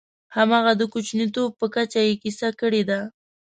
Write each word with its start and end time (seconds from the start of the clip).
همغه 0.35 0.71
د 0.75 0.81
کوچنیتوب 0.93 1.49
په 1.59 1.65
کچه 1.75 2.01
یې 2.07 2.13
کیسه 2.23 2.49
کړې 2.59 2.81
ده. 2.89 2.99